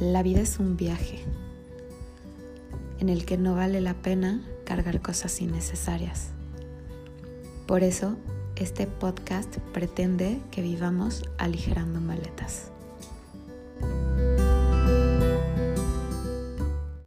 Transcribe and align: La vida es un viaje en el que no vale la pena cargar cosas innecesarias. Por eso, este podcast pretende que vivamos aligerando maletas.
La 0.00 0.22
vida 0.22 0.42
es 0.42 0.58
un 0.58 0.76
viaje 0.76 1.20
en 2.98 3.08
el 3.08 3.24
que 3.24 3.38
no 3.38 3.54
vale 3.54 3.80
la 3.80 3.94
pena 3.94 4.42
cargar 4.66 5.00
cosas 5.00 5.40
innecesarias. 5.40 6.32
Por 7.66 7.82
eso, 7.82 8.18
este 8.56 8.86
podcast 8.86 9.56
pretende 9.72 10.38
que 10.50 10.60
vivamos 10.60 11.24
aligerando 11.38 11.98
maletas. 12.02 12.72